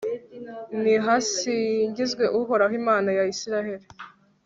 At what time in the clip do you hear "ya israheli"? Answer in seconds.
3.17-3.85